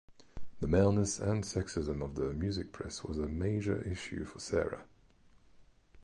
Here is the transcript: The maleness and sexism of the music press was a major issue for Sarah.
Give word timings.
The 0.61 0.67
maleness 0.67 1.19
and 1.19 1.43
sexism 1.43 2.03
of 2.03 2.15
the 2.15 2.33
music 2.33 2.71
press 2.71 3.03
was 3.03 3.19
a 3.19 3.27
major 3.27 3.83
issue 3.83 4.25
for 4.25 4.39
Sarah. 4.39 4.85